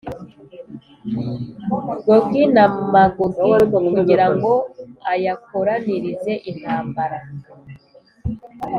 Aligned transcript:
Gogi 2.03 2.43
na 2.55 2.65
Magogi 2.93 3.55
kugira 3.95 4.25
ngo 4.33 4.53
ayakoranirize 5.11 6.33
intambara, 6.51 7.19